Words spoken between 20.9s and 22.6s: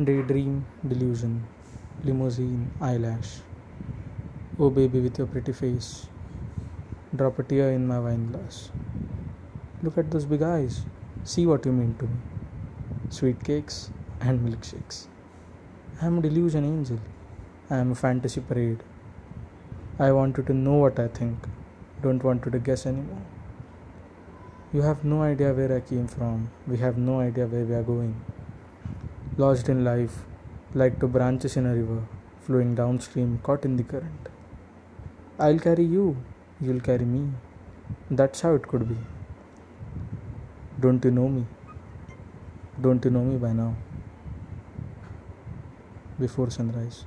I think. Don't want you to